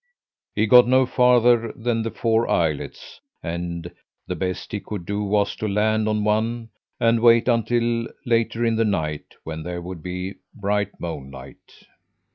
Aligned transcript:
He 0.55 0.65
got 0.65 0.87
no 0.87 1.05
farther 1.05 1.71
than 1.75 2.01
the 2.01 2.09
four 2.09 2.49
islets, 2.49 3.21
and 3.43 3.91
the 4.25 4.35
best 4.35 4.71
he 4.71 4.79
could 4.79 5.05
do 5.05 5.21
was 5.23 5.55
to 5.57 5.67
land 5.67 6.09
on 6.09 6.23
one 6.23 6.69
and 6.99 7.19
wait 7.19 7.47
until 7.47 8.07
later 8.25 8.65
in 8.65 8.77
the 8.77 8.83
night, 8.83 9.35
when 9.43 9.61
there 9.61 9.79
would 9.79 10.01
be 10.01 10.37
bright 10.55 10.99
moonlight. 10.99 11.85